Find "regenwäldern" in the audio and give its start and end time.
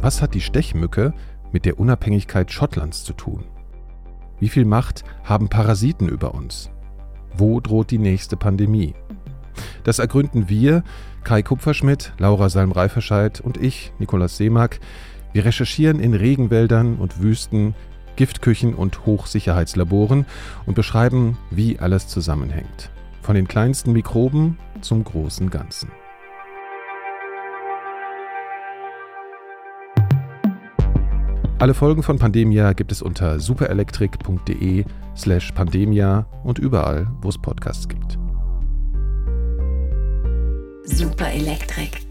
16.14-16.96